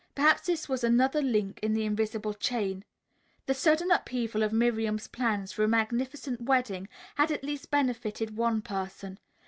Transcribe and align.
Perhaps 0.15 0.47
this 0.47 0.67
was 0.67 0.83
another 0.83 1.21
link 1.21 1.59
in 1.61 1.75
the 1.75 1.85
invisible 1.85 2.33
chain. 2.33 2.83
The 3.45 3.53
sudden 3.53 3.91
upheaval 3.91 4.41
of 4.41 4.51
Miriam's 4.51 5.05
plans 5.05 5.51
for 5.51 5.63
a 5.63 5.67
magnificent 5.67 6.41
wedding 6.41 6.89
had 7.17 7.29
at 7.29 7.43
least 7.43 7.69
benefited 7.69 8.35
one 8.35 8.63
person. 8.63 9.19